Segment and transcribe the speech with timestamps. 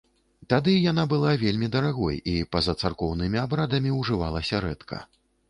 [0.51, 5.05] Тады яна была вельмі дарагой і па-за царкоўнымі абрадамі ўжывалася рэдка.